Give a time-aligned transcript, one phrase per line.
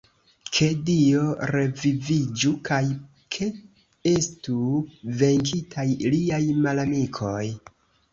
[0.55, 1.25] Ke Dio
[1.55, 2.79] reviviĝu kaj
[3.35, 3.49] ke
[4.13, 4.55] estu
[5.21, 5.85] venkitaj
[6.15, 7.45] liaj malamikoj!